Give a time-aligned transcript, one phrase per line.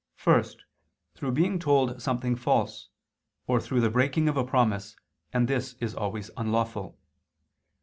[0.15, 0.63] First,
[1.13, 2.89] through being told something false,
[3.45, 4.95] or through the breaking of a promise,
[5.31, 6.97] and this is always unlawful.